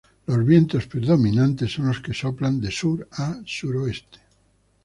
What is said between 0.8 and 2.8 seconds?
predominantes son los que soplan de